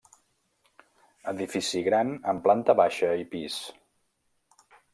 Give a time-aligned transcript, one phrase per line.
[1.31, 3.61] Edifici gran amb planta baixa i pis.